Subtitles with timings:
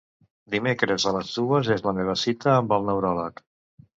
[0.53, 3.45] Dimecres a les dues és la meva cita amb el neuròleg.